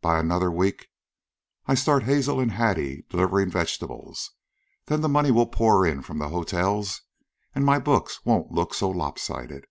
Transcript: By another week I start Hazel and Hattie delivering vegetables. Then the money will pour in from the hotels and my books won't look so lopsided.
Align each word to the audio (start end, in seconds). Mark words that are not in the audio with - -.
By 0.00 0.20
another 0.20 0.52
week 0.52 0.86
I 1.66 1.74
start 1.74 2.04
Hazel 2.04 2.38
and 2.38 2.52
Hattie 2.52 3.06
delivering 3.10 3.50
vegetables. 3.50 4.30
Then 4.86 5.00
the 5.00 5.08
money 5.08 5.32
will 5.32 5.46
pour 5.48 5.84
in 5.84 6.00
from 6.00 6.18
the 6.20 6.28
hotels 6.28 7.02
and 7.56 7.64
my 7.66 7.80
books 7.80 8.24
won't 8.24 8.52
look 8.52 8.72
so 8.72 8.88
lopsided. 8.88 9.66